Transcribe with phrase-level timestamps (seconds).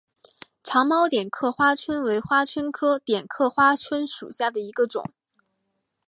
[0.63, 5.05] 长毛点刻花蝽为花蝽科点刻花椿属下的一个种。